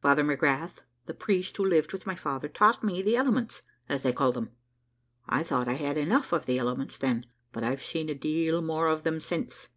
Father 0.00 0.24
McGrath, 0.24 0.78
the 1.04 1.12
priest, 1.12 1.58
who 1.58 1.62
lived 1.62 1.92
with 1.92 2.06
my 2.06 2.14
father, 2.14 2.48
taught 2.48 2.82
me 2.82 3.02
the 3.02 3.16
elements, 3.16 3.60
as 3.86 4.02
they 4.02 4.14
call 4.14 4.32
them. 4.32 4.50
I 5.28 5.42
thought 5.42 5.68
I 5.68 5.74
had 5.74 5.98
enough 5.98 6.32
of 6.32 6.46
the 6.46 6.56
elements 6.58 6.96
then, 6.96 7.26
but 7.52 7.62
I've 7.62 7.84
seen 7.84 8.08
a 8.08 8.14
deal 8.14 8.62
more 8.62 8.86
of 8.88 9.02
them 9.02 9.20
since. 9.20 9.68